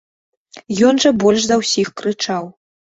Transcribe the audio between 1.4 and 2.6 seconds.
за ўсіх крычаў.